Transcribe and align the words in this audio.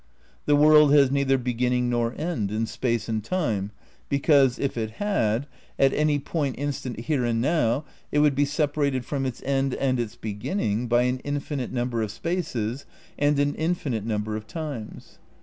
The 0.47 0.55
world 0.55 0.91
has 0.93 1.11
neither 1.11 1.37
beginning 1.37 1.87
nor 1.87 2.15
end 2.19 2.49
in 2.49 2.65
space 2.65 3.07
and 3.07 3.23
time 3.23 3.69
because, 4.09 4.57
if 4.57 4.75
it 4.75 4.93
had, 4.97 5.45
at 5.77 5.93
any 5.93 6.17
point 6.17 6.55
instant 6.57 7.01
here 7.01 7.23
and 7.23 7.39
now 7.39 7.85
it 8.11 8.17
would 8.17 8.33
be 8.33 8.43
separated 8.45 9.05
from 9.05 9.27
its 9.27 9.43
end 9.45 9.75
and 9.75 9.99
its 9.99 10.15
beginning 10.15 10.87
by 10.87 11.03
an 11.03 11.19
infinite 11.19 11.71
number 11.71 12.01
of 12.01 12.09
spaces 12.09 12.87
and 13.19 13.37
an 13.37 13.53
infinite 13.53 14.03
number 14.03 14.35
of 14.35 14.47
times. 14.47 15.19